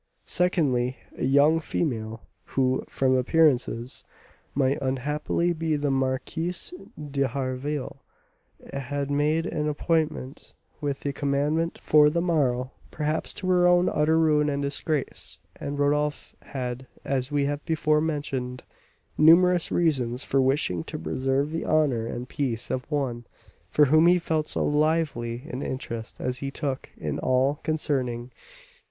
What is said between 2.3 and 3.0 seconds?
who,